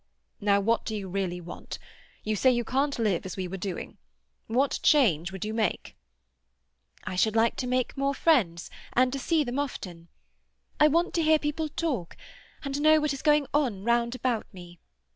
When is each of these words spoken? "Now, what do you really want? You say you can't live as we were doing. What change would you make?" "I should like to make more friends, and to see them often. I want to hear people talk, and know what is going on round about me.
"Now, 0.39 0.59
what 0.59 0.83
do 0.83 0.95
you 0.95 1.07
really 1.07 1.39
want? 1.39 1.77
You 2.23 2.35
say 2.35 2.49
you 2.49 2.65
can't 2.65 2.97
live 2.97 3.23
as 3.23 3.37
we 3.37 3.47
were 3.47 3.55
doing. 3.55 3.99
What 4.47 4.79
change 4.81 5.31
would 5.31 5.45
you 5.45 5.53
make?" 5.53 5.95
"I 7.03 7.15
should 7.15 7.35
like 7.35 7.55
to 7.57 7.67
make 7.67 7.95
more 7.95 8.15
friends, 8.15 8.71
and 8.93 9.13
to 9.13 9.19
see 9.19 9.43
them 9.43 9.59
often. 9.59 10.07
I 10.79 10.87
want 10.87 11.13
to 11.13 11.21
hear 11.23 11.37
people 11.37 11.69
talk, 11.69 12.17
and 12.63 12.81
know 12.81 12.99
what 12.99 13.13
is 13.13 13.21
going 13.21 13.45
on 13.53 13.83
round 13.83 14.15
about 14.15 14.51
me. 14.51 14.79